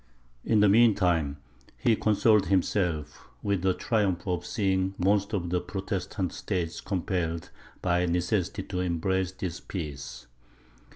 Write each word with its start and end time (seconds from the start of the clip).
In 0.43 0.61
the 0.61 0.67
mean 0.67 0.95
time, 0.95 1.37
he 1.77 1.95
consoled 1.95 2.47
himself 2.47 3.27
with 3.43 3.61
the 3.61 3.75
triumph 3.75 4.27
of 4.27 4.47
seeing 4.47 4.95
most 4.97 5.31
of 5.31 5.51
the 5.51 5.61
Protestant 5.61 6.33
states 6.33 6.81
compelled 6.81 7.51
by 7.83 8.07
necessity 8.07 8.63
to 8.63 8.79
embrace 8.79 9.31
this 9.31 9.59
peace. 9.59 10.25